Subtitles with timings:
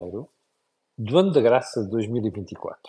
[0.00, 2.80] do ano da graça de 2024.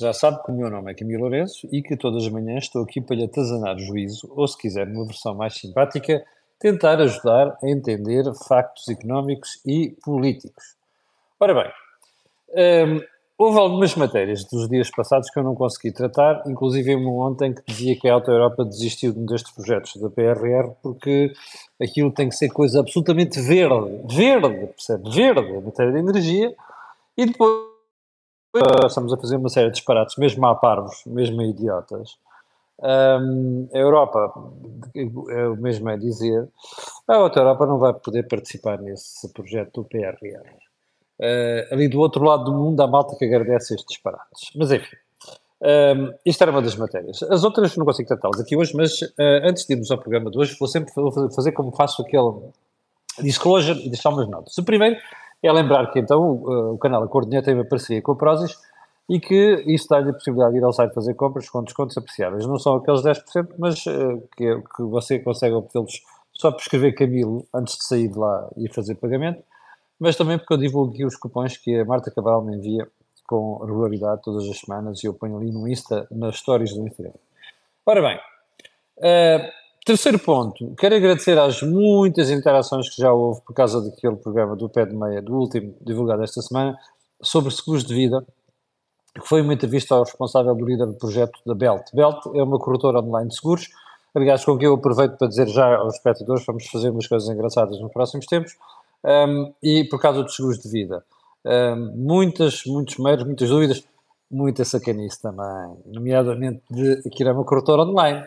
[0.00, 2.82] Já sabe que o meu nome é Camilo Lourenço e que todas as manhãs estou
[2.82, 6.24] aqui para lhe atazanar o juízo, ou se quiser, numa versão mais simpática,
[6.60, 10.76] tentar ajudar a entender factos económicos e políticos.
[11.40, 11.72] Ora bem,
[12.86, 13.00] hum,
[13.42, 17.62] houve algumas matérias dos dias passados que eu não consegui tratar, inclusive um ontem que
[17.66, 21.32] dizia que a Auto Europa desistiu de um destes projetos da PRR porque
[21.82, 25.10] aquilo tem que ser coisa absolutamente verde, verde, percebe?
[25.10, 26.54] Verde, matéria de energia,
[27.16, 27.72] e depois
[28.86, 32.16] estamos a fazer uma série de disparates, mesmo a parvos, mesmo a idiotas.
[32.80, 34.34] Um, a Europa,
[35.30, 36.48] é o mesmo a dizer,
[37.08, 40.61] a outra Europa não vai poder participar nesse projeto do PRR.
[41.22, 44.50] Uh, ali do outro lado do mundo há malta que agradece estes disparates.
[44.56, 44.96] Mas enfim,
[45.62, 47.22] um, isto era uma das matérias.
[47.22, 49.14] As outras não consigo tratá-las aqui hoje, mas uh,
[49.44, 50.92] antes de irmos ao programa de hoje, vou sempre
[51.32, 52.32] fazer como faço aquele
[53.20, 54.58] disclosure e deixar umas notas.
[54.58, 54.96] O primeiro
[55.40, 58.58] é lembrar que então o, o canal Acordinha tem uma parceria com a Prozis
[59.08, 62.46] e que isso dá-lhe a possibilidade de ir ao site fazer compras com descontos apreciáveis.
[62.46, 66.02] Não são aqueles 10%, mas uh, que, que você consegue obtê-los
[66.34, 69.44] só por escrever Camilo antes de sair de lá e fazer pagamento,
[70.02, 72.88] mas também porque eu divulgo aqui os cupons que a Marta Cabral me envia
[73.24, 77.12] com regularidade todas as semanas e eu ponho ali no Insta, nas stories do Instagram.
[77.86, 78.16] Ora bem,
[78.98, 84.56] uh, Terceiro ponto, quero agradecer às muitas interações que já houve por causa daquele programa
[84.56, 86.76] do pé de meia, do último divulgado esta semana,
[87.20, 88.24] sobre seguros de vida,
[89.14, 91.82] que foi uma entrevista ao responsável do líder do projeto da Belt.
[91.94, 93.68] Belt é uma corretora online de seguros,
[94.14, 97.80] aliás, com que eu aproveito para dizer já aos espectadores, vamos fazer umas coisas engraçadas
[97.80, 98.56] nos próximos tempos,
[99.04, 101.04] um, e por causa dos seguros de vida.
[101.44, 103.84] Um, muitas, muitos meios, muitas dúvidas,
[104.30, 108.24] muita sacanice também, nomeadamente de que era uma corretora online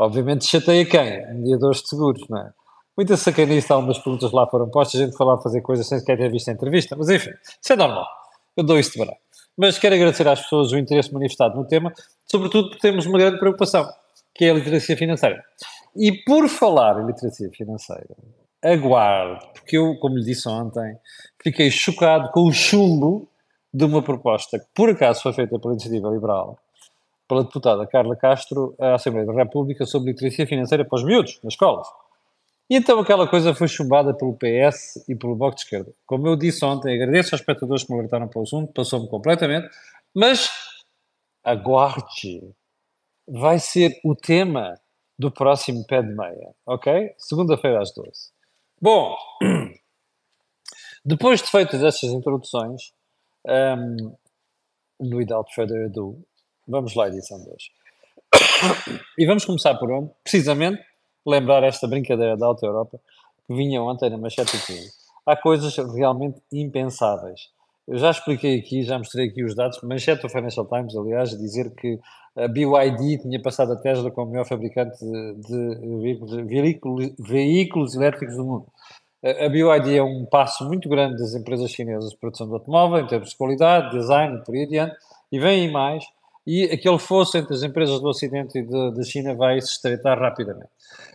[0.00, 1.34] Obviamente chateia quem?
[1.34, 2.50] Mediadores de seguros, não é?
[2.96, 6.16] Muita sacanice, algumas perguntas lá foram postas, a gente foi lá fazer coisas sem sequer
[6.16, 8.06] ter visto a entrevista, mas enfim, isso é normal.
[8.56, 9.18] Eu dou isso de barato.
[9.54, 11.92] Mas quero agradecer às pessoas o interesse manifestado no tema,
[12.24, 13.86] sobretudo porque temos uma grande preocupação,
[14.34, 15.44] que é a literacia financeira.
[15.94, 18.16] E por falar em literacia financeira,
[18.62, 20.98] aguardo, porque eu, como lhe disse ontem,
[21.42, 23.28] fiquei chocado com o chumbo
[23.72, 26.58] de uma proposta que por acaso foi feita pela Iniciativa Liberal,
[27.28, 31.54] pela deputada Carla Castro à Assembleia da República sobre literacia financeira para os miúdos, nas
[31.54, 31.86] escolas.
[32.68, 35.92] E então aquela coisa foi chumbada pelo PS e pelo Bloco de Esquerda.
[36.06, 39.68] Como eu disse ontem, agradeço aos espectadores que me alertaram para o assunto, passou-me completamente,
[40.14, 40.50] mas
[41.42, 42.54] aguarde,
[43.26, 44.74] vai ser o tema
[45.18, 47.12] do próximo pé de meia, ok?
[47.18, 48.10] Segunda-feira às 12.
[48.80, 49.16] Bom,
[51.04, 52.92] depois de feitas estas introduções,
[53.46, 54.16] um,
[55.16, 56.24] without further ado,
[56.70, 57.70] Vamos lá, edição 2.
[59.18, 60.08] E vamos começar por onde?
[60.22, 60.80] Precisamente
[61.26, 63.00] lembrar esta brincadeira da Alta Europa
[63.44, 64.88] que vinha ontem na time.
[65.26, 67.50] Há coisas realmente impensáveis.
[67.90, 69.80] Eu já expliquei aqui, já mostrei aqui os dados.
[69.82, 71.98] Manchete do Financial Times, aliás, dizer que
[72.36, 78.36] a BYD tinha passado a Tesla como o maior fabricante de, de veículos, veículos elétricos
[78.36, 78.66] do mundo.
[79.24, 83.08] A BYD é um passo muito grande das empresas chinesas de produção de automóvel, em
[83.08, 84.94] termos de qualidade, design por aí adiante,
[85.32, 86.04] e vem aí mais
[86.46, 90.70] e aquele fosso entre as empresas do Ocidente e da China vai se estreitar rapidamente.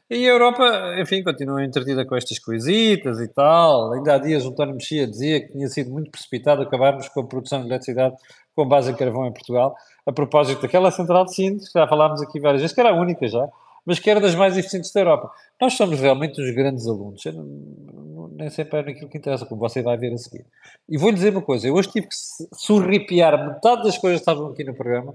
[0.09, 3.93] E a Europa, enfim, continua entretida com estas coisitas e tal.
[3.93, 7.27] Ainda há dias o António Mexia dizia que tinha sido muito precipitado acabarmos com a
[7.27, 8.15] produção de eletricidade
[8.55, 9.75] com base em carvão em Portugal,
[10.05, 13.27] a propósito daquela central de que já falámos aqui várias vezes, que era a única
[13.27, 13.49] já,
[13.85, 15.31] mas que era das mais eficientes da Europa.
[15.61, 17.23] Nós somos realmente os grandes alunos.
[17.25, 20.45] Não, nem sempre é naquilo que interessa, como você vai ver a seguir.
[20.89, 22.15] E vou-lhe dizer uma coisa: eu hoje tive que
[22.53, 25.13] surripiar metade das coisas que estavam aqui no programa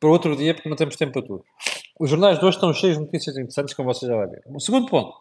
[0.00, 1.44] para outro dia, porque não temos tempo para tudo.
[1.98, 4.42] Os jornais de hoje estão cheios de notícias interessantes, como você já vai ver.
[4.46, 5.12] O segundo ponto: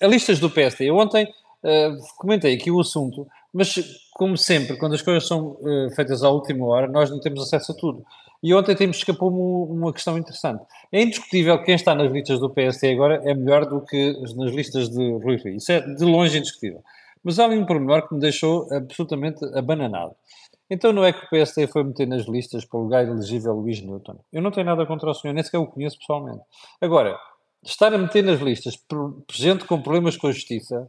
[0.00, 0.90] as listas do PSD.
[0.90, 3.74] Eu ontem uh, comentei aqui o assunto, mas
[4.14, 7.72] como sempre, quando as coisas são uh, feitas à última hora, nós não temos acesso
[7.72, 8.04] a tudo.
[8.44, 9.38] E ontem temos escapou-me
[9.72, 10.62] uma questão interessante.
[10.92, 14.52] É indiscutível que quem está nas listas do PSD agora é melhor do que nas
[14.52, 15.56] listas de Rui Rio.
[15.56, 16.84] Isso é de longe indiscutível.
[17.22, 20.14] Mas há ali um pormenor que me deixou absolutamente abananado.
[20.68, 23.80] Então não é que o PSD foi meter nas listas para o lugar elegível Luís
[23.80, 24.18] Newton.
[24.30, 26.42] Eu não tenho nada contra o senhor, nem sequer o conheço pessoalmente.
[26.82, 27.18] Agora,
[27.64, 28.78] estar a meter nas listas
[29.32, 30.86] gente com problemas com a justiça,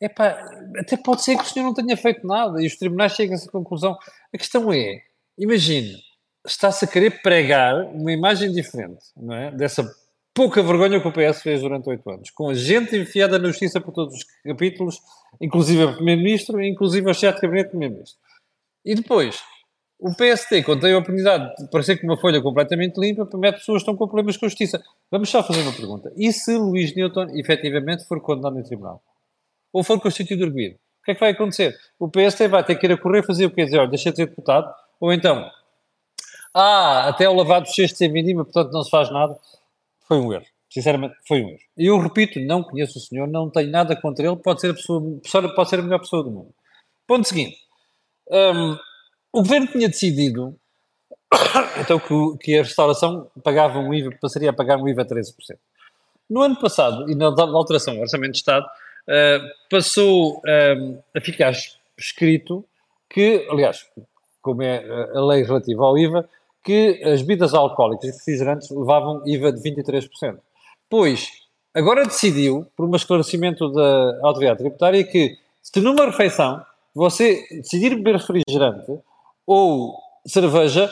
[0.00, 3.38] até pode ser que o senhor não tenha feito nada e os tribunais cheguem a
[3.38, 3.98] essa conclusão.
[4.32, 5.02] A questão é,
[5.36, 5.96] imagine,
[6.46, 9.50] está-se a querer pregar uma imagem diferente, não é?
[9.50, 9.84] Dessa
[10.34, 13.80] pouca vergonha que o PS fez durante oito anos, com a gente enfiada na justiça
[13.80, 15.00] por todos os capítulos,
[15.40, 18.18] inclusive o Primeiro-Ministro e inclusive o chefe de gabinete do Primeiro-Ministro.
[18.84, 19.42] E depois,
[19.98, 23.76] o PST, quando tem a oportunidade de parecer com uma folha completamente limpa, promete pessoas
[23.76, 24.82] que estão com problemas com a justiça.
[25.10, 26.12] Vamos só fazer uma pergunta.
[26.16, 29.02] E se Luís Newton efetivamente for condenado em tribunal?
[29.72, 30.76] Ou for constituído arguido?
[31.04, 31.76] que é que vai acontecer?
[31.98, 33.64] O PST vai ter que ir a correr fazer o quê?
[33.64, 35.48] Dizer, olha, deixa de ser deputado, ou então,
[36.54, 39.36] ah, até o lavado dos cestos em vindima, portanto não se faz nada.
[40.06, 40.46] Foi um erro.
[40.70, 41.58] Sinceramente, foi um erro.
[41.76, 44.74] E eu repito, não conheço o senhor, não tenho nada contra ele, pode ser a,
[44.74, 45.02] pessoa,
[45.54, 46.54] pode ser a melhor pessoa do mundo.
[47.06, 47.56] Ponto seguinte.
[48.30, 48.72] Um,
[49.32, 50.56] o governo tinha decidido
[51.80, 55.32] então que, que, a restauração pagava um IVA, passaria a pagar um IVA 13%.
[56.30, 61.52] No ano passado, e na, alteração do Orçamento de Estado, uh, passou uh, a ficar
[61.98, 62.64] escrito
[63.10, 63.86] que, aliás,
[64.40, 64.84] como é
[65.14, 66.28] a lei relativa ao IVA,
[66.64, 70.40] que as bebidas alcoólicas e refrigerantes levavam IVA de 23%.
[70.88, 71.28] Pois,
[71.74, 76.64] agora decidiu, por um esclarecimento da autoridade tributária, que se numa refeição
[76.94, 78.98] você decidir beber refrigerante
[79.46, 79.94] ou
[80.26, 80.90] cerveja,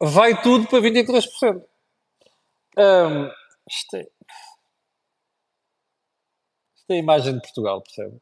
[0.00, 1.62] vai tudo para 23%.
[2.76, 3.30] Um,
[3.68, 4.00] isto, é,
[6.76, 8.18] isto é a imagem de Portugal, percebe?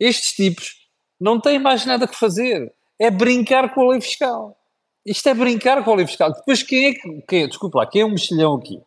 [0.00, 0.88] Estes tipos
[1.20, 2.74] não têm mais nada que fazer.
[2.98, 4.56] É brincar com a lei fiscal.
[5.04, 6.32] Isto é brincar com a lei fiscal.
[6.32, 7.22] Depois, quem é que.
[7.22, 8.80] Quem, desculpa lá, quem é um mexilhão aqui?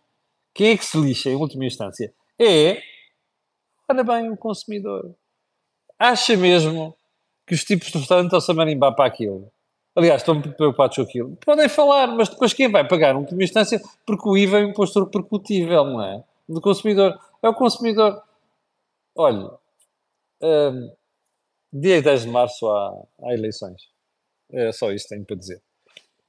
[0.53, 2.11] Quem é que se lixa, em última instância?
[2.39, 2.81] É.
[3.87, 5.13] Ora bem, o consumidor.
[5.99, 6.95] Acha mesmo
[7.45, 9.51] que os tipos de restaurante estão-se a marimbar para aquilo?
[9.95, 11.35] Aliás, estão muito preocupados com aquilo.
[11.37, 14.69] Podem falar, mas depois quem vai pagar, em última instância, porque o IVA é um
[14.69, 16.23] imposto repercutível, não é?
[16.47, 17.19] Do consumidor.
[17.41, 18.21] É o consumidor.
[19.15, 19.49] Olha,
[20.41, 20.91] um,
[21.73, 23.89] dia 10 de março há, há eleições.
[24.51, 25.61] É só isso que tenho para dizer.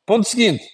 [0.09, 0.67] Ponto seguinte.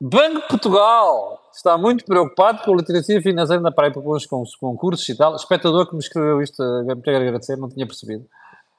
[0.00, 4.26] Banco de Portugal está muito preocupado com a literacia financeira na praia para os
[4.56, 5.36] concursos e tal.
[5.36, 8.24] Espectador que me escreveu isto, me quero agradecer, não tinha percebido.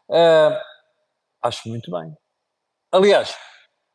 [0.09, 0.53] Uh,
[1.41, 2.13] acho muito bem.
[2.91, 3.37] Aliás,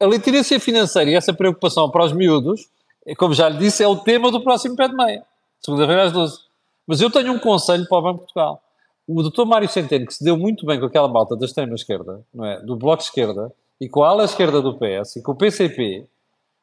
[0.00, 2.70] a literacia financeira e essa preocupação para os miúdos,
[3.18, 5.22] como já lhe disse, é o tema do próximo pé de meia,
[5.60, 6.38] segunda-feira às 12.
[6.86, 8.62] Mas eu tenho um conselho para o Banco de Portugal.
[9.06, 12.46] O doutor Mário Centeno, que se deu muito bem com aquela malta da extrema-esquerda, não
[12.46, 12.58] é?
[12.62, 13.52] do Bloco de Esquerda,
[13.82, 16.06] e com a ala esquerda do PS, e com o PCP,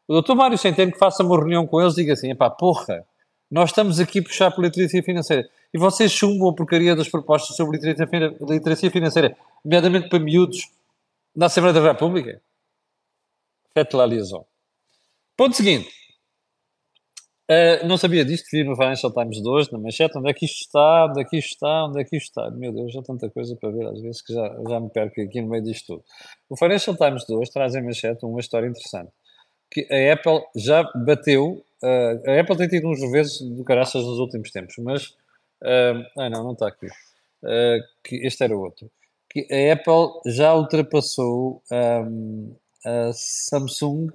[0.07, 3.06] o doutor Mário Centeno que faça uma reunião com eles e diga assim, pá, porra,
[3.51, 7.57] nós estamos aqui a puxar por literacia financeira, e vocês chumbam a porcaria das propostas
[7.57, 9.36] sobre literacia financeira,
[9.66, 10.71] nomeadamente para miúdos,
[11.36, 12.42] na Assembleia da República.
[13.74, 14.45] Fete la liaison.
[15.36, 15.89] Ponto seguinte.
[17.50, 20.62] Uh, não sabia disto, vi no Financial Times 2, na manchete, onde é que isto
[20.62, 22.51] está, onde é que isto está, onde é que isto está.
[22.51, 25.42] Meu Deus, há tanta coisa para ver às vezes que já, já me perco aqui
[25.42, 26.04] no meio disto tudo.
[26.48, 29.12] O Financial Times 2 traz em manchete uma história interessante,
[29.72, 34.19] que a Apple já bateu, uh, a Apple tem tido uns reveses do caraças nos
[34.19, 35.07] últimos tempos, mas,
[35.63, 36.88] uh, ah não, não está aqui,
[38.04, 38.92] que este era outro
[39.30, 44.07] que a Apple já ultrapassou um, a Samsung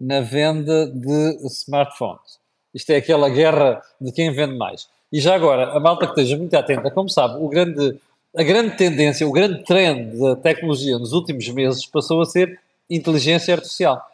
[0.00, 2.40] na venda de smartphones.
[2.74, 4.88] Isto é aquela guerra de quem vende mais.
[5.12, 7.96] E já agora, a malta que esteja muito atenta, como sabe, o grande,
[8.36, 12.60] a grande tendência, o grande trend da tecnologia nos últimos meses passou a ser
[12.90, 14.04] inteligência artificial.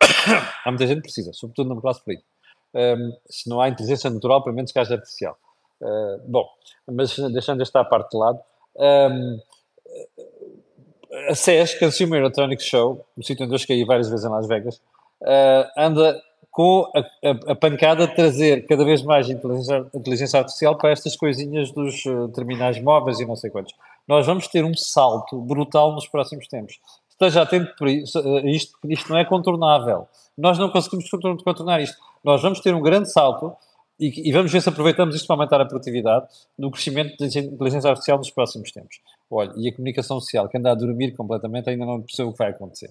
[0.64, 2.26] há muita gente que precisa, sobretudo na classe política.
[2.74, 5.38] Um, se não há inteligência natural, pelo menos que haja artificial.
[5.80, 6.48] Uh, bom,
[6.86, 8.40] mas deixando esta parte de lado,
[8.76, 9.40] um,
[11.28, 14.76] a CES, Consumer Electronics Show, um sítio onde eu cheguei várias vezes em Las Vegas,
[15.22, 16.20] uh, anda
[16.56, 21.14] com a, a, a, pancada de trazer cada vez mais inteligência, inteligência artificial para estas
[21.14, 23.74] coisinhas dos uh, terminais móveis e não sei quantos.
[24.08, 26.78] Nós vamos ter um salto brutal nos próximos tempos.
[27.10, 30.08] Esteja atento por isso, uh, isto, isto não é contornável.
[30.34, 31.98] Nós não conseguimos contornar isto.
[32.24, 33.54] Nós vamos ter um grande salto
[34.00, 36.26] e, e, vamos ver se aproveitamos isto para aumentar a produtividade
[36.58, 38.96] do crescimento da inteligência artificial nos próximos tempos.
[39.30, 42.38] Olha, e a comunicação social, que anda a dormir completamente, ainda não percebe o que
[42.38, 42.90] vai acontecer.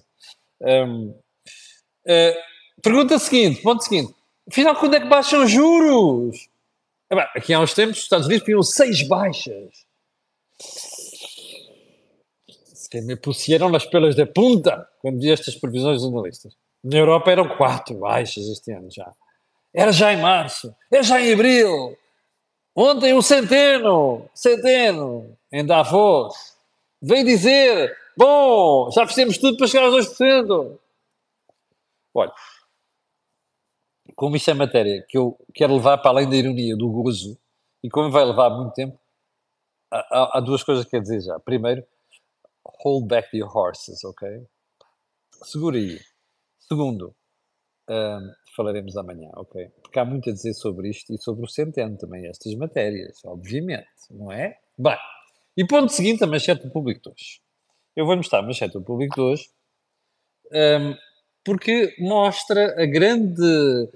[0.60, 1.14] Um, uh,
[2.06, 2.36] eh,
[2.82, 4.14] pergunta seguinte, ponto seguinte.
[4.48, 6.48] Afinal, quando é que baixam os juros?
[7.34, 9.86] aqui há uns tempos, os Estados Unidos pediam seis baixas.
[12.88, 16.54] Se me pusieram nas pelas da punta quando vi estas previsões analistas.
[16.82, 19.12] Na Europa eram quatro baixas este ano já.
[19.74, 21.96] Era já em março, era já em abril.
[22.74, 26.34] Ontem um centeno, centeno, em Davos,
[27.00, 30.78] veio dizer, bom, já fizemos tudo para chegar aos 2%.
[32.14, 32.32] Olha,
[34.16, 37.38] como isto é matéria que eu quero levar para além da ironia, do gozo,
[37.84, 38.98] e como vai levar muito tempo,
[39.92, 41.38] há, há duas coisas que quero dizer já.
[41.38, 41.86] Primeiro,
[42.82, 44.28] hold back your horses, ok?
[45.44, 46.00] Segura aí.
[46.58, 47.14] Segundo,
[47.88, 49.68] um, falaremos amanhã, ok?
[49.82, 53.86] Porque há muito a dizer sobre isto e sobre o Centeno também, estas matérias, obviamente,
[54.10, 54.58] não é?
[54.78, 54.98] Bem,
[55.56, 57.40] e ponto seguinte, a manchete do público de hoje.
[57.94, 59.50] Eu vou mostrar a manchete do público de hoje
[60.52, 60.94] um,
[61.44, 63.88] porque mostra a grande,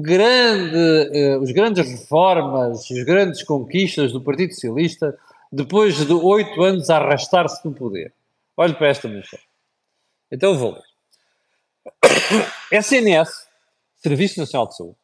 [0.00, 5.18] grande, uh, os grandes reformas, as grandes conquistas do Partido Socialista
[5.52, 8.14] depois de oito anos a arrastar-se no poder.
[8.56, 9.46] Olhe para esta mensagem.
[10.30, 10.84] Então vou ler.
[12.72, 13.48] SNS,
[13.96, 14.98] Serviço Nacional de Saúde,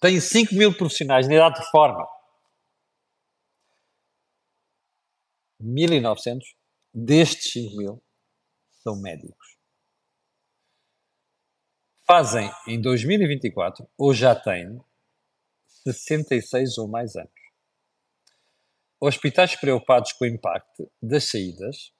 [0.00, 2.06] tem 5 mil profissionais na idade de reforma.
[5.62, 6.44] 1.900
[6.94, 8.02] destes 5 mil
[8.82, 9.37] são médicos.
[12.10, 14.80] Fazem em 2024, ou já têm,
[15.66, 17.30] 66 ou mais anos.
[18.98, 21.92] Hospitais preocupados com o impacto das saídas,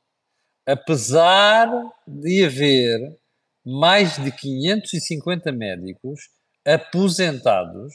[0.64, 1.68] apesar
[2.06, 3.20] de haver
[3.62, 6.30] mais de 550 médicos
[6.66, 7.92] aposentados,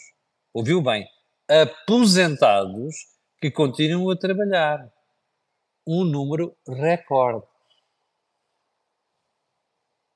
[0.54, 1.10] ouviu bem,
[1.50, 2.94] aposentados
[3.42, 4.88] que continuam a trabalhar.
[5.86, 7.48] Um número recorde.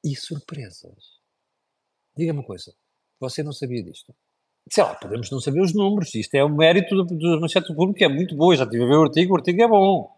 [0.06, 1.17] E surpresas.
[2.18, 2.74] Diga-me uma coisa,
[3.20, 4.14] você não sabia disto?
[4.70, 7.98] Sei lá, podemos não saber os números, isto é o mérito do, do Manchete Público,
[7.98, 10.18] que é muito bom, já estive a ver o artigo, o artigo é bom.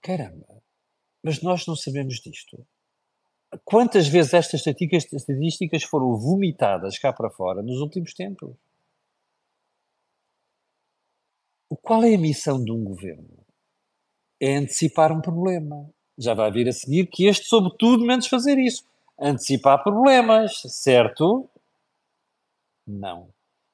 [0.00, 0.62] Caramba,
[1.22, 2.64] mas nós não sabemos disto.
[3.64, 8.54] Quantas vezes estas estatísticas foram vomitadas cá para fora nos últimos tempos?
[11.82, 13.44] Qual é a missão de um governo?
[14.40, 15.88] É antecipar um problema.
[16.18, 18.84] Já vai vir a seguir que este soube tudo menos fazer isso.
[19.18, 21.48] Antecipar problemas, certo?
[22.86, 23.32] Não.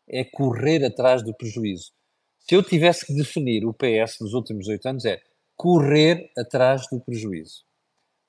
[0.09, 1.93] É correr atrás do prejuízo.
[2.39, 5.23] Se eu tivesse que definir o PS nos últimos oito anos, é
[5.57, 7.65] correr atrás do prejuízo.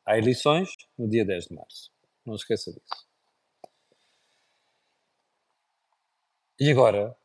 [0.05, 1.91] Há eleições no dia 10 de março.
[2.25, 3.07] Não se esqueça disso.
[6.59, 7.17] E agora,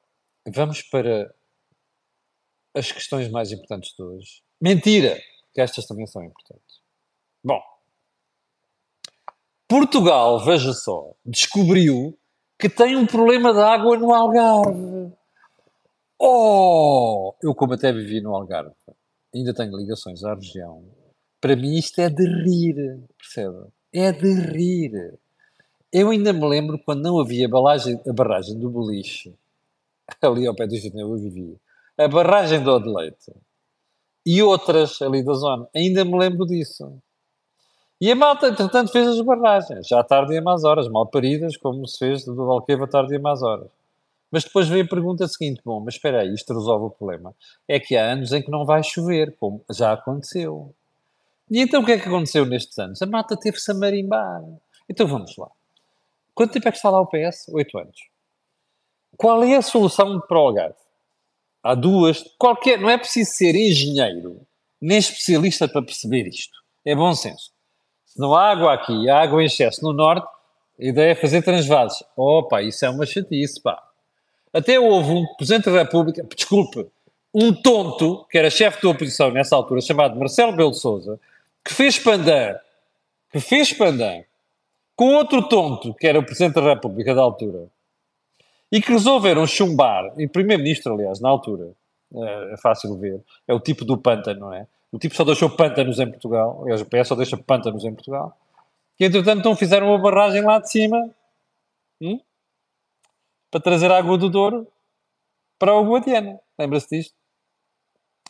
[0.46, 1.34] vamos para
[2.74, 4.42] as questões mais importantes de hoje.
[4.60, 5.20] Mentira!
[5.52, 6.80] Que estas também são importantes.
[7.42, 7.60] Bom,
[9.68, 12.16] Portugal, veja só, descobriu
[12.58, 15.12] que tem um problema de água no Algarve.
[16.18, 17.34] Oh!
[17.42, 18.74] Eu, como até vivi no Algarve,
[19.34, 20.84] ainda tenho ligações à região
[21.46, 23.68] para mim isto é de rir, percebe?
[23.92, 25.16] É de rir.
[25.92, 29.32] Eu ainda me lembro quando não havia balagem, a barragem do beliche,
[30.20, 31.56] ali ao pé do Janeu eu vivia,
[31.96, 33.32] a barragem do Odeleite
[34.24, 35.68] e outras ali da zona.
[35.74, 37.00] Ainda me lembro disso.
[38.00, 41.56] E a malta, entretanto, fez as barragens, já tarde e a más horas, mal paridas,
[41.56, 43.70] como se fez do Alqueva tarde e a más horas.
[44.30, 47.34] Mas depois veio a pergunta seguinte: bom, mas espera aí, isto resolve o problema.
[47.66, 50.74] É que há anos em que não vai chover, como já aconteceu.
[51.50, 53.00] E então o que é que aconteceu nestes anos?
[53.00, 54.42] A mata teve-se a marimbar.
[54.88, 55.50] Então vamos lá.
[56.34, 57.48] Quanto tempo é que está lá o PS?
[57.48, 57.96] Oito anos.
[59.16, 60.76] Qual é a solução para o Algarve?
[61.62, 62.22] Há duas.
[62.38, 64.46] Qualquer, não é preciso ser engenheiro
[64.80, 66.58] nem especialista para perceber isto.
[66.84, 67.55] É bom senso.
[68.18, 70.26] Não há água aqui, há água em excesso no norte,
[70.78, 72.02] a ideia é fazer transvases.
[72.16, 73.82] Opa, isso é uma chatice, pá.
[74.52, 76.86] Até houve um Presidente da República, desculpe,
[77.34, 81.20] um tonto, que era chefe da oposição nessa altura, chamado Marcelo Belo Souza,
[81.62, 82.54] que fez pandan,
[83.30, 84.22] que fez pandan,
[84.94, 87.66] com outro tonto, que era o Presidente da República da altura,
[88.72, 91.72] e que resolveram chumbar, e Primeiro-Ministro, aliás, na altura,
[92.14, 94.66] é, é fácil ver, é o tipo do pântano, não é?
[94.92, 98.36] O tipo só deixou pântanos em Portugal, o PS só deixa pântanos em Portugal,
[98.96, 101.10] que entretanto não fizeram uma barragem lá de cima
[102.00, 102.20] hum?
[103.50, 104.66] para trazer água do Douro
[105.58, 106.40] para o Guadiana.
[106.58, 107.14] Lembra-se disto?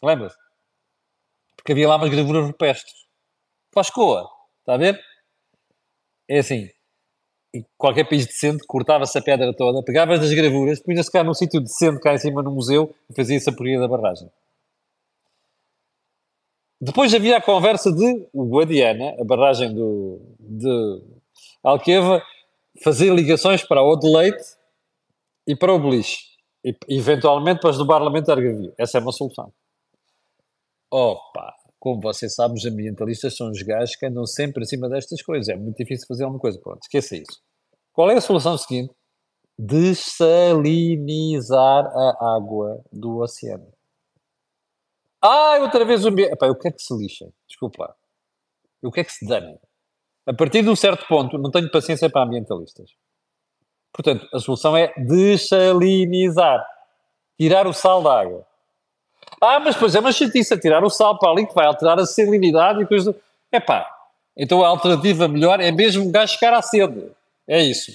[0.03, 0.37] Lembra-se?
[1.57, 3.07] Porque havia lá umas gravuras rupestres
[3.71, 4.31] para a escoa.
[4.61, 5.01] Está a ver?
[6.29, 6.69] É assim.
[7.55, 11.61] Em qualquer país decente, cortava-se a pedra toda, pegava das gravuras, punha-se cá num sítio
[11.61, 14.31] decente, cá em cima no museu, e fazia-se a porcaria da barragem.
[16.81, 21.03] Depois havia a conversa de o Guadiana, a barragem do, de
[21.63, 22.23] Alqueva,
[22.83, 24.45] fazer ligações para o de Leite
[25.47, 26.19] e para o Beliche.
[26.65, 28.75] E, eventualmente para as do Parlamento de Argavio.
[28.79, 29.53] Essa é uma solução.
[30.91, 31.55] Opa!
[31.87, 35.49] como você sabe, os ambientalistas são os gajos que andam sempre acima destas coisas.
[35.49, 36.59] É muito difícil fazer alguma coisa.
[36.59, 37.41] Pronto, esqueça isso.
[37.93, 38.93] Qual é a solução seguinte?
[39.57, 43.69] Dessalinizar a água do oceano.
[45.27, 46.33] Ah, outra vez o ambiente.
[46.33, 47.33] Epá, eu quero que se lixem.
[47.49, 47.95] Desculpa lá.
[48.83, 49.59] Eu quero que se danem.
[50.25, 52.91] A partir de um certo ponto, não tenho paciência para ambientalistas.
[53.93, 56.65] Portanto, a solução é dessalinizar.
[57.39, 58.47] Tirar o sal da água.
[59.41, 62.07] Ah, mas depois é uma chatice tirar o sal para ali que vai alterar a
[62.07, 63.15] salinidade e coisa.
[63.51, 63.87] É pá,
[64.37, 67.11] então a alternativa melhor é mesmo um gajo ficar à sede.
[67.47, 67.93] É isso.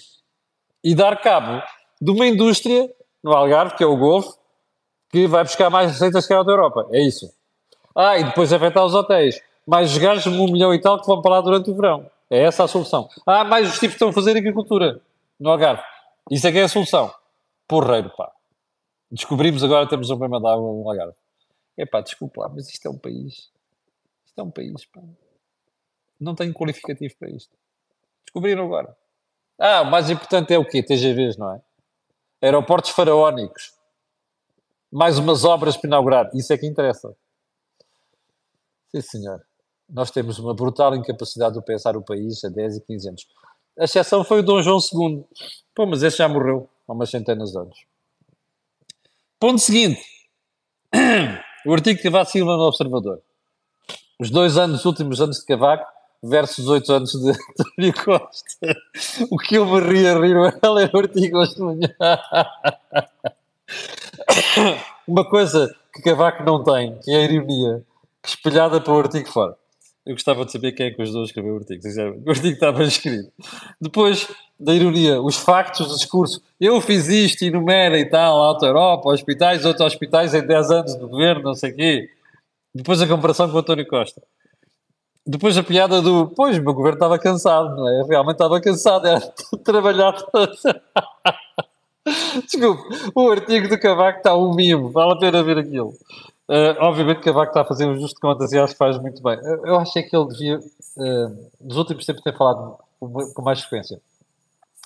[0.84, 1.64] E dar cabo
[2.00, 2.92] de uma indústria
[3.24, 4.38] no Algarve, que é o Golfo,
[5.12, 6.88] que vai buscar mais receitas que a da Europa.
[6.92, 7.32] É isso.
[7.96, 9.42] Ah, e depois afetar os hotéis.
[9.68, 12.10] Mais os gajos, um milhão e tal, que vão para lá durante o verão.
[12.30, 13.10] É essa a solução.
[13.26, 15.02] Ah, mais os tipos que estão a fazer agricultura
[15.40, 15.84] no Algarve.
[16.30, 17.14] Isso é que é a solução.
[17.68, 18.32] Porreiro, pá.
[19.12, 21.14] Descobrimos agora temos um problema de água no Algarve.
[21.78, 23.50] É pá, desculpa lá, mas isto é um país.
[24.26, 25.02] Isto é um país, pá.
[26.20, 27.54] Não tenho qualificativo para isto.
[28.24, 28.96] Descobriram agora.
[29.60, 30.82] Ah, o mais importante é o quê?
[30.82, 31.62] TGVs, não é?
[32.42, 33.74] Aeroportos faraónicos.
[34.92, 36.30] Mais umas obras para inaugurar.
[36.34, 37.16] Isso é que interessa.
[38.94, 39.42] Sim, senhor.
[39.90, 43.28] Nós temos uma brutal incapacidade de pensar o país há 10 e 15 anos.
[43.80, 45.24] A exceção foi o Dom João II.
[45.74, 47.86] Pô, mas esse já morreu há umas centenas de anos.
[49.40, 50.02] Ponto seguinte.
[51.64, 53.22] O artigo que Cavaco Silva no Observador.
[54.20, 55.86] Os dois anos, os últimos anos de Cavaco
[56.24, 57.30] versus oito anos de
[57.60, 58.76] António Costa.
[59.30, 61.96] O que eu me ria a rir ela é o artigo hoje de manhã.
[65.08, 67.84] Uma coisa que Cavaco não tem, que é a ironia,
[68.26, 69.56] espelhada para o artigo fora.
[70.06, 71.82] Eu gostava de saber quem é que os dois escreveu o artigo.
[72.26, 73.32] O artigo estava escrito.
[73.80, 74.28] Depois
[74.60, 76.42] da ironia, os factos do discurso.
[76.60, 81.00] Eu fiz isto, enumera e tal, Alta Europa, hospitais, outros hospitais em 10 anos de
[81.00, 82.10] governo, não sei o quê.
[82.74, 84.22] Depois a comparação com o António Costa.
[85.26, 88.04] Depois a piada do, pois, o meu governo estava cansado, não é?
[88.08, 89.20] Realmente estava cansado, era
[89.64, 90.16] trabalhar.
[92.06, 95.94] Desculpe, o artigo do Cavaco está um mimo, vale a pena ver aquilo.
[96.50, 99.22] Uh, obviamente Cavaco está a fazer um justo de contas e acho que faz muito
[99.22, 99.38] bem.
[99.44, 103.62] Eu, eu acho é que ele devia, uh, nos últimos tempos, ter falado com, mais
[103.62, 104.02] frequência.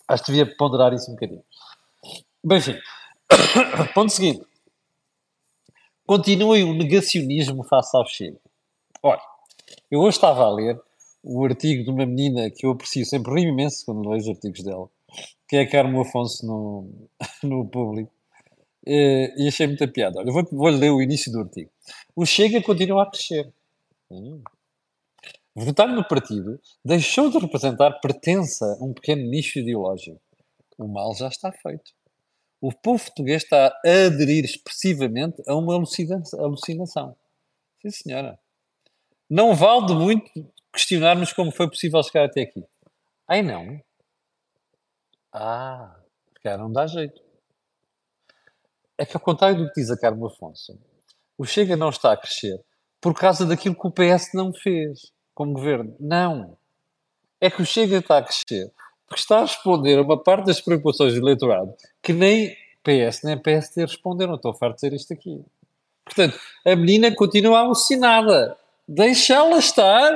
[0.08, 1.44] Acho que devia ponderar isso um bocadinho.
[2.44, 2.78] Bem, enfim.
[3.96, 4.46] Ponto seguinte.
[6.06, 8.38] Continue o negacionismo face ao Chile.
[9.02, 9.22] Olha,
[9.90, 10.80] eu hoje estava a ler
[11.24, 14.64] o artigo de uma menina que eu aprecio sempre, rio imenso quando leio os artigos
[14.64, 14.88] dela,
[15.48, 17.10] que é a Carmo Afonso no,
[17.44, 18.12] no público.
[18.86, 20.20] Eh, e achei muita piada.
[20.20, 21.72] Olha, vou, vou ler o início do artigo.
[22.16, 23.52] O Chega continua a crescer.
[24.12, 24.42] Hum.
[25.56, 30.20] Votar no partido deixou de representar pertença a um pequeno nicho ideológico.
[30.78, 31.94] O mal já está feito.
[32.60, 37.16] O povo português está a aderir expressivamente a uma alucinação.
[37.82, 38.40] Sim, senhora.
[39.30, 42.64] Não vale de muito questionarmos como foi possível chegar até aqui.
[43.28, 43.80] Ai não.
[45.38, 45.94] Ah,
[46.32, 47.22] porque não dá jeito.
[48.98, 50.80] É que ao contrário do que diz a Carmo Afonso,
[51.38, 52.64] o Chega não está a crescer
[53.02, 55.94] por causa daquilo que o PS não fez como governo.
[56.00, 56.58] Não.
[57.42, 58.72] É que o Chega está a crescer
[59.06, 63.38] porque está a responder a uma parte das preocupações do eleitorado que nem PS nem
[63.38, 64.36] PSD responderam.
[64.36, 65.44] Estou farto de dizer isto aqui.
[66.06, 68.58] Portanto, a menina continua alucinada.
[68.88, 70.14] Deixá-la estar.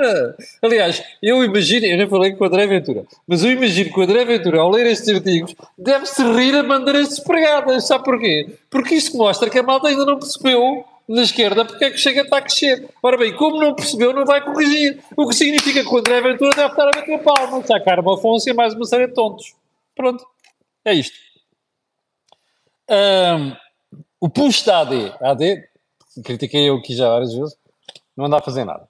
[0.62, 4.04] Aliás, eu imagino, eu não falei com o André Ventura, mas eu imagino que o
[4.04, 7.88] André Ventura, ao ler estes artigos, deve-se rir a bandeiras despregadas.
[7.88, 8.58] Sabe porquê?
[8.70, 12.22] Porque isto mostra que a malta ainda não percebeu na esquerda porque é que chega
[12.22, 12.88] a crescer.
[13.02, 15.00] Ora bem, como não percebeu, não vai corrigir.
[15.18, 17.76] O que significa que o André Ventura deve estar a bater.
[17.76, 19.56] A Carmo Afonso e mais uma série de tontos.
[19.96, 20.24] Pronto.
[20.86, 21.18] É isto.
[22.88, 23.56] Um,
[24.20, 25.64] o push da AD, AD,
[26.24, 27.58] critiquei eu aqui já várias vezes,
[28.20, 28.86] não anda a fazer nada.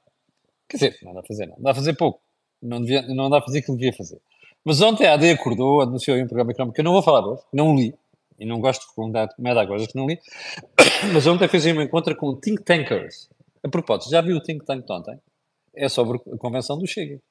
[0.68, 2.20] Quer dizer, não anda a fazer nada, anda a fazer pouco.
[2.60, 4.20] Não, devia, não anda a fazer aquilo que devia fazer.
[4.66, 7.26] Mas ontem a AD acordou, anunciou aí um programa económico que eu não vou falar
[7.26, 7.94] hoje, não li,
[8.40, 10.20] e não gosto de recomendar nada coisas que não li,
[11.14, 13.30] mas ontem fez aí um encontro com think tankers.
[13.64, 15.20] A propósito, já viu o think tank de ontem?
[15.76, 17.22] É sobre a convenção do Chega.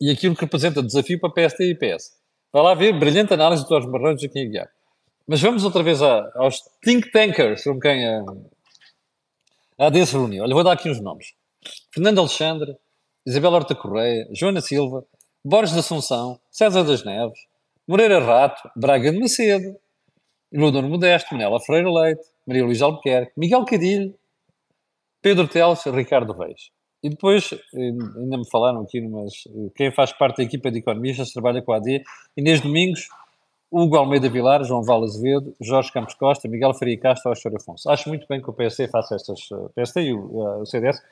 [0.00, 2.16] E aquilo que representa desafio para PSD e PS.
[2.52, 4.68] Vai lá ver, brilhante análise do Jorge Marrões aqui em guiar.
[5.26, 8.24] Mas vamos outra vez a, aos think tankers, com quem a,
[10.06, 10.42] se reuniu.
[10.42, 11.34] Olha, vou dar aqui uns nomes.
[11.92, 12.76] Fernando Alexandre,
[13.26, 15.04] Isabel Horta Correia, Joana Silva,
[15.44, 17.38] Borges da Assunção, César das Neves,
[17.86, 19.76] Moreira Rato, Braga de Macedo,
[20.52, 24.14] Iludor Modesto, Manela Freire Leite, Maria Luísa Albuquerque, Miguel Cadilho,
[25.22, 26.70] Pedro Teles, Ricardo Reis.
[27.02, 29.32] E depois, ainda me falaram aqui, mas
[29.76, 32.02] quem faz parte da equipa de economistas trabalha com a AD,
[32.36, 33.08] Inês Domingos,
[33.70, 37.90] Hugo Almeida Vilar, João Val Azevedo, Jorge Campos Costa, Miguel Faria Castro, Oscar Afonso.
[37.90, 40.66] Acho muito bem que o PSD faça estas, o eh, PSD e o, uh, o
[40.66, 41.02] CDS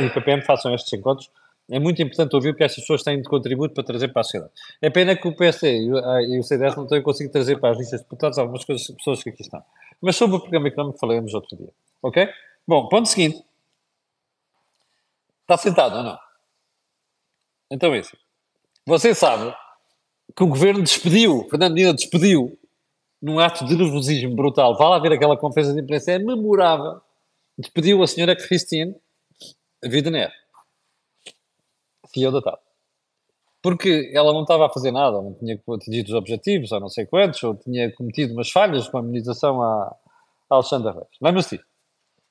[0.00, 1.30] e o PPM façam estes encontros.
[1.70, 4.24] É muito importante ouvir o que estas pessoas têm de contributo para trazer para a
[4.24, 4.52] sociedade.
[4.80, 7.58] É pena que o PSD e o, uh, e o CDS não tenham conseguido trazer
[7.58, 9.62] para as listas de deputados algumas coisas, pessoas que aqui estão.
[10.00, 11.72] Mas sobre o programa económico falaremos outro dia.
[12.02, 12.28] Ok?
[12.66, 13.44] Bom, ponto seguinte.
[15.42, 16.18] Está sentado ou não?
[17.70, 18.16] Então é isso.
[18.86, 19.52] Você sabe
[20.38, 22.56] que o governo despediu, Fernando Medina despediu,
[23.20, 24.78] num ato de nervosismo brutal.
[24.78, 27.00] Vá lá ver aquela conferência de imprensa, é memorável.
[27.58, 28.94] Despediu a senhora Christine
[29.84, 30.30] Widener,
[32.06, 32.60] CEO da TAP.
[33.60, 37.04] Porque ela não estava a fazer nada, não tinha atingido os objetivos, ou não sei
[37.04, 39.96] quantos, ou tinha cometido umas falhas com a imunização a,
[40.48, 41.08] Alexandre Reis.
[41.20, 41.68] Lembra-se disso?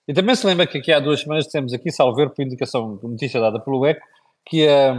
[0.07, 3.05] E também se lembra que aqui há duas semanas temos aqui, salver por indicação de
[3.05, 4.01] notícia dada pelo ECO,
[4.47, 4.93] que a,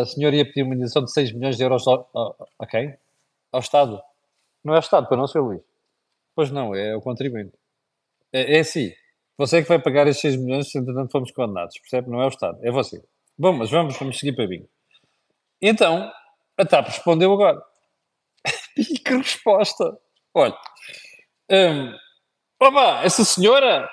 [0.00, 2.96] a senhora ia pedir uma indenização de 6 milhões de euros ao, a, a quem?
[3.50, 4.00] Ao Estado.
[4.64, 5.62] Não é ao Estado, para não ser Luís.
[6.34, 7.52] Pois não, é o contribuinte.
[8.32, 8.92] É, é assim.
[9.36, 12.10] Você é que vai pagar esses 6 milhões se entretanto fomos condenados, percebe?
[12.10, 13.02] Não é o Estado, é você.
[13.36, 14.68] Bom, mas vamos, vamos seguir para bingo.
[15.60, 16.10] Então,
[16.56, 17.62] a TAP respondeu agora.
[18.76, 19.98] e que resposta!
[20.34, 20.56] Olha,
[21.50, 21.94] hum,
[22.60, 23.90] opa, essa senhora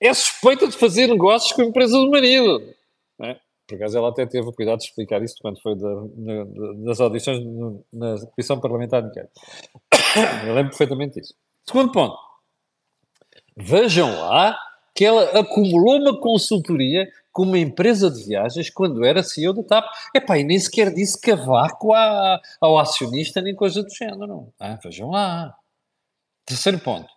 [0.00, 2.74] é suspeita de fazer negócios com a empresa do marido.
[3.20, 3.38] É?
[3.72, 7.42] Por acaso ela até teve o cuidado de explicar isso quando foi da, na, audições
[7.90, 9.32] na Comissão Parlamentar de Inquérito.
[10.46, 11.34] Eu lembro perfeitamente disso.
[11.66, 12.14] Segundo ponto.
[13.56, 14.58] Vejam lá
[14.94, 19.86] que ela acumulou uma consultoria com uma empresa de viagens quando era CEO da TAP.
[20.14, 24.52] Epá, e nem sequer disse cavaco à, ao acionista nem coisa do género.
[24.60, 25.56] Ah, vejam lá.
[26.44, 27.08] Terceiro ponto.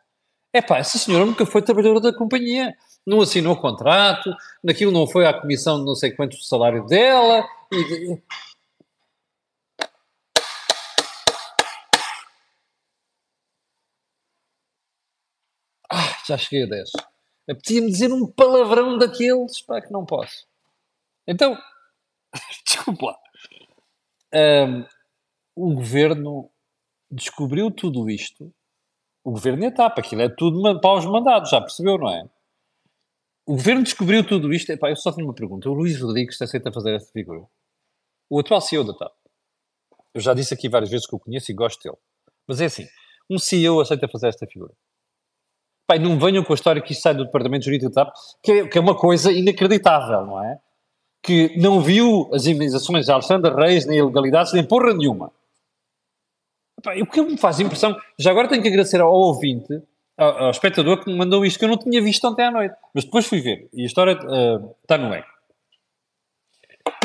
[0.54, 2.74] Epá, essa senhora nunca foi trabalhadora da companhia.
[3.06, 7.48] Não assinou contrato, naquilo não foi à comissão de não sei quanto o salário dela.
[7.72, 8.22] E...
[15.92, 16.92] Ah, já cheguei a 10.
[17.50, 20.48] Apetecia-me dizer um palavrão daqueles, pá, que não posso.
[21.28, 21.56] Então,
[22.66, 23.20] desculpa lá.
[24.34, 24.86] Um,
[25.56, 26.50] o governo
[27.10, 28.54] descobriu tudo isto.
[29.24, 32.30] O governo é etapa, aquilo é tudo para os mandados, já percebeu, não é?
[33.46, 34.72] O governo descobriu tudo isto.
[34.72, 35.70] Epá, eu só tenho uma pergunta.
[35.70, 37.46] O Luís Rodrigues aceita fazer essa figura?
[38.30, 39.14] O atual CEO da TAP.
[40.14, 41.98] Eu já disse aqui várias vezes que o conheço e gosto dele.
[42.48, 42.88] Mas é assim,
[43.30, 44.74] um CEO aceita fazer esta figura.
[45.88, 48.52] Pai, não venham com a história que isto sai do Departamento Jurídico da TAP, que
[48.52, 50.60] é, que é uma coisa inacreditável, não é?
[51.22, 55.32] Que não viu as indenizações de Alexandre Reis, nem ilegalidades, nem porra nenhuma.
[56.82, 59.82] Pai, o que me faz impressão, já agora tenho que agradecer ao ouvinte,
[60.18, 62.76] ao, espectador que me mandou isto, que eu não tinha visto ontem à noite.
[62.94, 65.34] Mas depois fui ver, e a história uh, está no eco.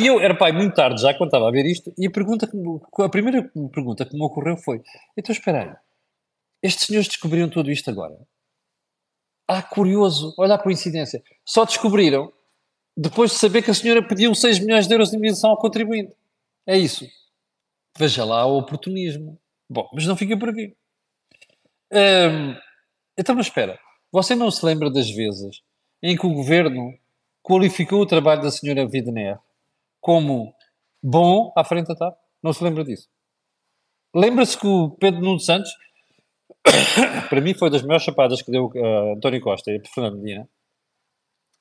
[0.01, 2.47] E eu era pai muito tarde já quando estava a ver isto, e a, pergunta
[2.47, 2.57] que,
[3.03, 4.83] a primeira pergunta que me ocorreu foi:
[5.17, 5.77] então espera aí,
[6.63, 8.17] estes senhores descobriram tudo isto agora?
[9.49, 11.23] Ah, curioso, olha a coincidência.
[11.45, 12.33] Só descobriram
[12.97, 16.15] depois de saber que a senhora pediu 6 milhões de euros de indenização ao contribuinte.
[16.67, 17.07] É isso.
[17.99, 19.41] Veja lá o oportunismo.
[19.69, 20.77] Bom, mas não fica por aqui.
[21.93, 22.57] Hum,
[23.21, 23.79] então, mas espera.
[24.11, 25.63] Você não se lembra das vezes
[26.03, 26.93] em que o governo
[27.43, 29.39] qualificou o trabalho da senhora Widener
[30.01, 30.55] como
[31.03, 32.17] bom à frente da TAP?
[32.43, 33.09] Não se lembra disso?
[34.15, 35.71] Lembra-se que o Pedro Nuno Santos
[37.29, 40.49] para mim foi das melhores chapadas que deu uh, António Costa e Fernando Medina,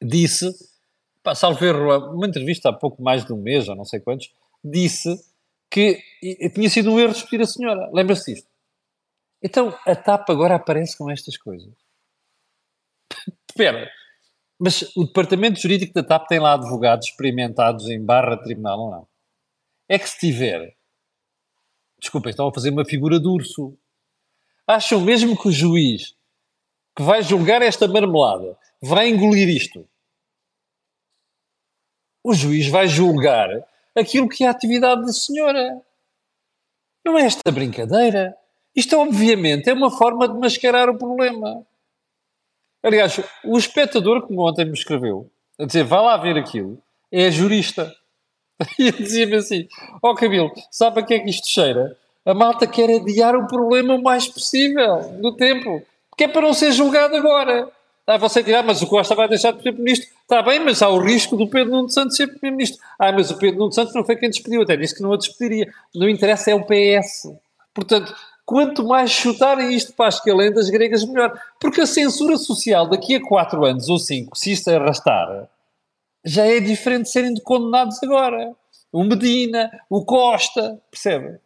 [0.02, 0.50] disse,
[1.36, 4.32] salvo erro, uma entrevista há pouco mais de um mês, ou não sei quantos,
[4.64, 5.10] disse
[5.70, 6.02] que
[6.54, 7.90] tinha sido um erro despedir a senhora.
[7.94, 8.49] Lembra-se disto?
[9.42, 11.74] Então, a TAP agora aparece com estas coisas.
[13.50, 13.90] Espera,
[14.60, 18.92] mas o departamento jurídico da TAP tem lá advogados experimentados em barra de tribunal ou
[18.92, 19.08] não?
[19.88, 20.76] É que se tiver,
[22.00, 23.78] desculpem, estão a fazer uma figura de urso.
[24.68, 26.16] Acham mesmo que o juiz
[26.96, 29.88] que vai julgar esta marmelada vai engolir isto?
[32.22, 33.50] O juiz vai julgar
[33.96, 35.82] aquilo que é a atividade da senhora.
[37.06, 38.38] Não é esta brincadeira.
[38.76, 41.66] Isto, obviamente, é uma forma de mascarar o problema.
[42.84, 45.30] Aliás, o espectador que ontem me escreveu,
[45.60, 47.94] a dizer, vá lá ver aquilo, é jurista.
[48.78, 49.70] E dizia-me assim,
[50.04, 51.98] ó oh, Camilo, sabe a que é que isto cheira?
[52.26, 55.82] A malta quer adiar o problema o mais possível no tempo,
[56.18, 57.72] que é para não ser julgado agora.
[58.06, 60.10] Ah, você dirá, mas o Costa vai deixar de ser Primeiro-Ministro.
[60.24, 62.82] Está bem, mas há o risco do Pedro Nuno Santos ser Primeiro-Ministro.
[62.98, 65.18] Ah, mas o Pedro Nuno Santos não foi quem despediu, até disse que não a
[65.18, 65.72] despediria.
[65.94, 67.32] Não interessa, é o PS.
[67.72, 68.14] Portanto,
[68.50, 71.40] quanto mais chutarem isto para as calendas gregas, melhor.
[71.60, 75.48] Porque a censura social daqui a quatro anos ou cinco, se isto arrastar,
[76.26, 78.56] já é diferente de serem condenados agora.
[78.92, 81.40] O Medina, o Costa, percebe?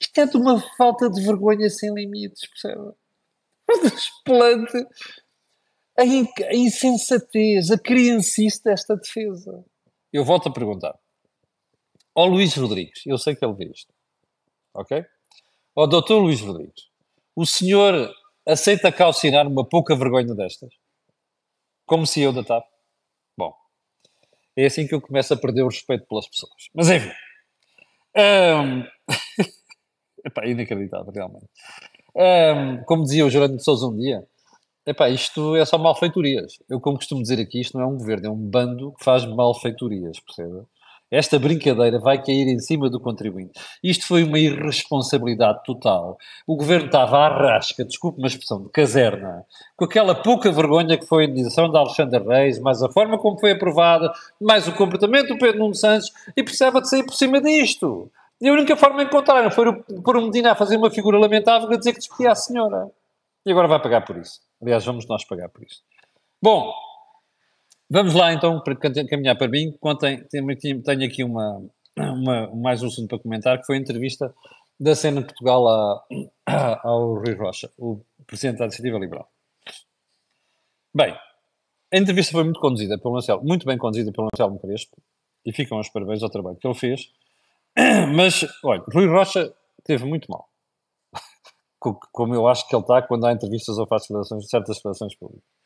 [0.00, 2.90] Isto é de uma falta de vergonha sem limites, percebe?
[3.82, 4.86] Desplante
[5.98, 9.62] a, in a insensatez, a criancice desta defesa.
[10.10, 10.98] Eu volto a perguntar.
[12.14, 13.92] Ao Luís Rodrigues, eu sei que ele vê isto,
[14.72, 15.04] ok?
[15.76, 16.88] Ao doutor Luís Rodrigues,
[17.34, 18.12] o senhor
[18.46, 20.70] aceita calcinar uma pouca vergonha destas?
[21.86, 22.64] Como se eu da TAP?
[23.38, 23.54] Bom,
[24.56, 26.68] é assim que eu começo a perder o respeito pelas pessoas.
[26.74, 27.12] Mas enfim.
[28.16, 28.84] Um...
[30.26, 31.46] Epá, inacreditável, realmente.
[32.14, 34.26] Um, como dizia o Gerando de Souza um dia,
[34.84, 36.58] epá, isto é só malfeitorias.
[36.68, 39.24] Eu, como costumo dizer aqui, isto não é um governo, é um bando que faz
[39.24, 40.66] malfeitorias, percebe?
[41.10, 43.52] Esta brincadeira vai cair em cima do contribuinte.
[43.82, 46.16] Isto foi uma irresponsabilidade total.
[46.46, 49.44] O governo estava à rasca, desculpe uma expressão, de caserna,
[49.76, 53.40] com aquela pouca vergonha que foi a indenização de Alexandre Reis, mais a forma como
[53.40, 57.40] foi aprovada, mais o comportamento do Pedro Nuno Santos, e precisava de sair por cima
[57.40, 58.10] disto.
[58.40, 61.68] E a única forma de encontrar foi pôr o Medina a fazer uma figura lamentável
[61.70, 62.88] a dizer que despedia a senhora.
[63.44, 64.40] E agora vai pagar por isso.
[64.62, 65.82] Aliás, vamos nós pagar por isso.
[66.42, 66.72] Bom,
[67.92, 71.60] Vamos lá então, para caminhar para mim, contem, tenho aqui uma,
[71.98, 74.32] uma, mais um assunto para comentar, que foi a entrevista
[74.78, 76.04] da cena de Portugal a,
[76.46, 79.28] a, ao Rui Rocha, o Presidente da Iniciativa Liberal.
[80.94, 81.18] Bem,
[81.92, 84.96] a entrevista foi muito conduzida pelo Marcelo, muito bem conduzida pelo Marcelo Crespo,
[85.44, 87.10] e ficam os parabéns ao trabalho que ele fez,
[88.14, 90.48] mas, olha, Rui Rocha teve muito mal.
[92.12, 94.06] Como eu acho que ele está quando há entrevistas ou faz
[94.48, 95.59] certas declarações públicas.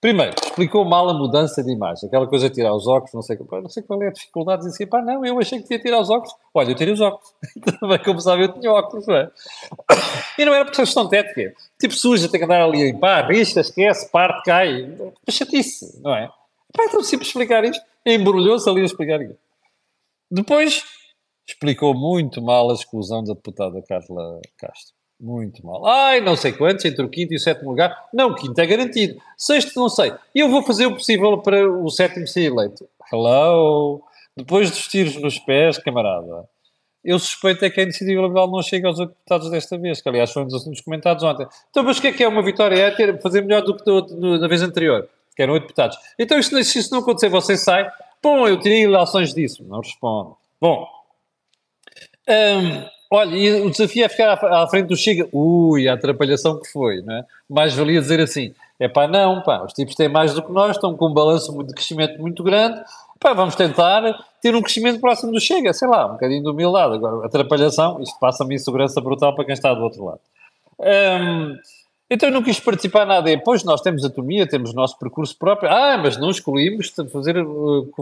[0.00, 3.36] Primeiro, explicou mal a mudança de imagem, aquela coisa de tirar os óculos, não sei,
[3.50, 6.08] não sei qual é a dificuldade de pá, não, eu achei que tinha tirar os
[6.08, 6.32] óculos.
[6.54, 7.34] Olha, eu tirei os óculos.
[7.80, 9.30] Também, como sabe, eu tinha óculos, não é?
[10.38, 11.52] E não era por questão técnica.
[11.80, 14.96] Tipo suja, tem que andar ali, pá, risca, esquece, parte, cai.
[15.26, 16.28] Mas chatice, não é?
[16.76, 17.82] Pá, então sempre explicar isto.
[18.06, 19.36] Embrulhou-se ali a explicar isto.
[20.30, 20.84] Depois,
[21.44, 24.97] explicou muito mal a exclusão da deputada Carla Castro.
[25.20, 25.84] Muito mal.
[25.84, 28.08] Ai, não sei quantos, entre o quinto e o sétimo lugar.
[28.12, 29.20] Não, o quinto é garantido.
[29.36, 30.12] Sexto, não sei.
[30.34, 32.88] E eu vou fazer o possível para o sétimo ser eleito.
[33.12, 34.00] Hello!
[34.36, 36.48] Depois dos tiros nos pés, camarada.
[37.04, 40.30] Eu suspeito é que a iniciativa liberal não chega aos deputados desta vez, que aliás
[40.30, 41.46] foi um dos assuntos comentados ontem.
[41.70, 42.76] Então, mas o que é que é uma vitória?
[42.76, 45.96] É ter, fazer melhor do que do, da vez anterior, que eram oito deputados.
[46.18, 47.90] Então, se isso não acontecer, você sai.
[48.22, 49.64] Bom, eu tirei ilações disso.
[49.64, 50.36] Não respondo.
[50.60, 50.86] Bom.
[52.28, 55.28] Um, Olha, e o desafio é ficar à, frente do Chega.
[55.32, 57.24] Ui, a atrapalhação que foi, não é?
[57.48, 60.76] Mais valia dizer assim: é pá, não, pá, os tipos têm mais do que nós,
[60.76, 62.80] estão com um balanço de crescimento muito grande,
[63.18, 64.02] pá, vamos tentar
[64.42, 66.94] ter um crescimento próximo do Chega, sei lá, um bocadinho de humildade.
[66.94, 70.20] Agora, atrapalhação, isto passa-me insegurança brutal para quem está do outro lado.
[70.78, 71.56] Hum,
[72.10, 73.30] então eu não quis participar nada.
[73.44, 75.70] Pois nós temos autonomia, temos o nosso percurso próprio.
[75.70, 77.36] Ah, mas não escolhimos fazer,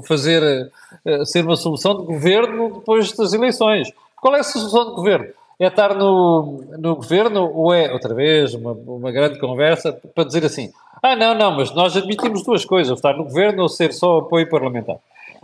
[0.07, 0.73] fazer,
[1.05, 3.90] eh, ser uma solução de governo depois das eleições.
[4.27, 5.33] Qual é a solução do governo?
[5.57, 10.45] É estar no, no governo ou é, outra vez, uma, uma grande conversa para dizer
[10.45, 14.19] assim: ah, não, não, mas nós admitimos duas coisas, estar no governo ou ser só
[14.19, 14.97] apoio parlamentar.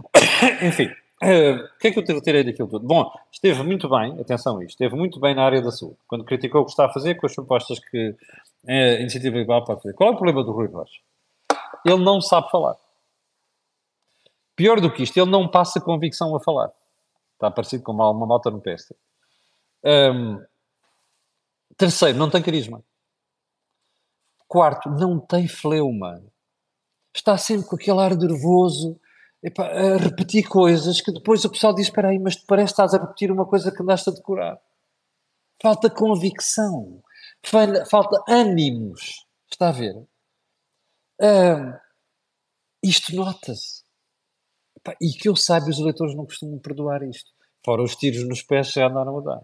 [0.61, 2.85] Enfim, uh, o que é que eu retirei daquilo tudo?
[2.85, 6.25] Bom, esteve muito bem, atenção a isto, esteve muito bem na área da saúde, quando
[6.25, 8.16] criticou o que está a fazer com as propostas que
[8.66, 9.95] a Iniciativa Liberal pode fazer.
[9.95, 10.99] Qual é o problema do Rui Rocha?
[11.87, 12.75] Ele não sabe falar.
[14.57, 16.73] Pior do que isto, ele não passa convicção a falar.
[17.42, 18.94] Está parecido com uma, uma moto no peste.
[19.85, 20.40] Um,
[21.76, 22.85] terceiro, não tem carisma.
[24.46, 26.22] Quarto, não tem fleuma.
[27.12, 29.00] Está sempre com aquele ar nervoso
[29.59, 32.98] a repetir coisas que depois o pessoal diz: Espera aí, mas parece que estás a
[33.05, 34.61] repetir uma coisa que andaste a decorar.
[35.61, 37.02] Falta convicção.
[37.42, 39.26] Falta ânimos.
[39.50, 39.96] Está a ver?
[41.20, 41.74] Um,
[42.85, 43.82] isto nota-se.
[45.01, 47.31] E que eu saiba, os eleitores não costumam perdoar isto.
[47.64, 49.42] Fora os tiros nos pés já andaram a dar.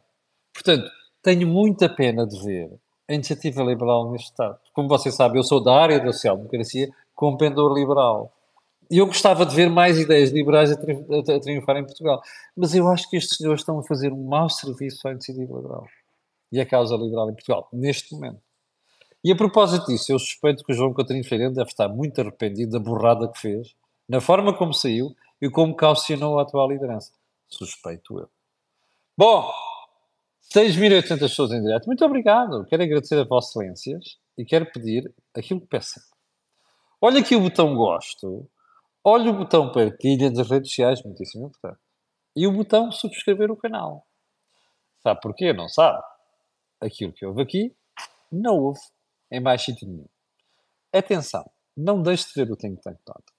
[0.53, 0.91] Portanto,
[1.23, 2.71] tenho muita pena de ver
[3.09, 4.59] a iniciativa liberal neste Estado.
[4.75, 8.33] Como você sabe, eu sou da área da social-democracia com pendor liberal.
[8.91, 12.21] E eu gostava de ver mais ideias liberais a, tri a, triunfar em Portugal.
[12.57, 15.87] Mas eu acho que estes senhores estão a fazer um mau serviço à iniciativa liberal
[16.51, 18.41] e à causa liberal em Portugal, neste momento.
[19.23, 22.73] E a propósito disso, eu suspeito que o João Coutinho Feirense deve estar muito arrependido
[22.73, 23.75] da burrada que fez,
[24.09, 27.13] na forma como saiu e como calcionou a atual liderança.
[27.49, 28.29] Suspeito eu.
[29.17, 29.53] Bom,
[30.55, 31.87] 6.800 pessoas em direto.
[31.87, 32.65] Muito obrigado.
[32.67, 36.01] Quero agradecer a vossas excelências e quero pedir aquilo que peço.
[37.01, 38.49] Olha aqui o botão gosto.
[39.05, 41.81] Olha o botão partilha das redes sociais, muitíssimo importante.
[42.35, 44.07] E o botão subscrever o canal.
[45.01, 45.53] Sabe porquê?
[45.53, 46.03] Não sabe?
[46.81, 47.77] Aquilo que houve aqui,
[48.31, 48.81] não houve
[49.31, 50.09] em mais sítio nenhum.
[50.93, 53.38] Atenção, não deixe de ver o Think Tank Nota.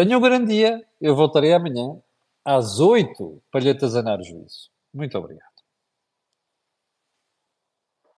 [0.00, 1.94] Tenha um grande dia, eu voltarei amanhã
[2.42, 4.70] às 8 para lhe atazanar o juízo.
[4.94, 5.49] Muito obrigado.